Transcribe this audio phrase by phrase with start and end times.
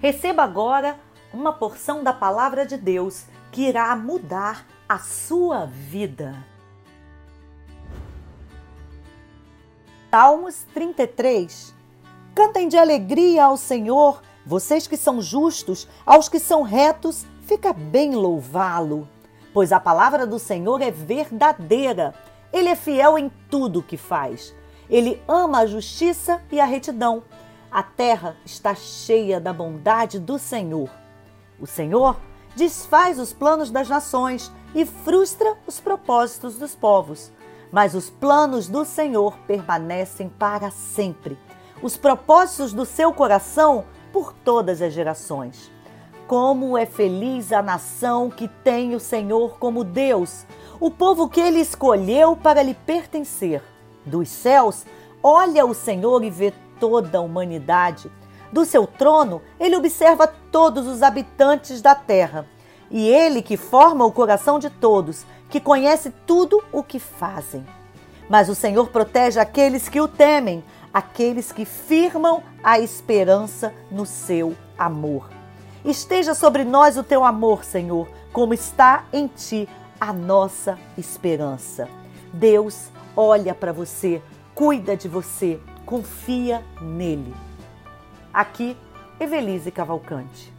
[0.00, 0.96] Receba agora
[1.32, 6.36] uma porção da palavra de Deus que irá mudar a sua vida.
[10.08, 11.74] Salmos 33
[12.32, 18.14] Cantem de alegria ao Senhor, vocês que são justos, aos que são retos, fica bem
[18.14, 19.08] louvá-lo.
[19.52, 22.14] Pois a palavra do Senhor é verdadeira,
[22.52, 24.54] ele é fiel em tudo o que faz.
[24.88, 27.24] Ele ama a justiça e a retidão.
[27.70, 30.88] A terra está cheia da bondade do Senhor.
[31.60, 32.16] O Senhor
[32.56, 37.30] desfaz os planos das nações e frustra os propósitos dos povos.
[37.70, 41.38] Mas os planos do Senhor permanecem para sempre,
[41.82, 45.70] os propósitos do seu coração por todas as gerações.
[46.26, 50.46] Como é feliz a nação que tem o Senhor como Deus,
[50.80, 53.62] o povo que ele escolheu para lhe pertencer.
[54.06, 54.86] Dos céus,
[55.22, 58.10] olha o Senhor e vê toda a humanidade.
[58.52, 62.46] Do seu trono, ele observa todos os habitantes da terra.
[62.90, 67.66] E ele que forma o coração de todos, que conhece tudo o que fazem.
[68.28, 74.54] Mas o Senhor protege aqueles que o temem, aqueles que firmam a esperança no seu
[74.78, 75.28] amor.
[75.84, 79.68] Esteja sobre nós o teu amor, Senhor, como está em ti
[80.00, 81.88] a nossa esperança.
[82.32, 84.22] Deus olha para você,
[84.54, 87.34] cuida de você, confia nele.
[88.30, 88.76] Aqui,
[89.18, 90.52] Evelise Cavalcante.